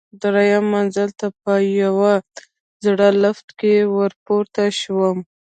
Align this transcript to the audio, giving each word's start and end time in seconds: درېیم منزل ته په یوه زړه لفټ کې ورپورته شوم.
درېیم 0.21 0.65
منزل 0.75 1.09
ته 1.19 1.27
په 1.41 1.53
یوه 1.83 2.13
زړه 2.85 3.07
لفټ 3.21 3.47
کې 3.59 3.73
ورپورته 3.97 4.63
شوم. 4.79 5.17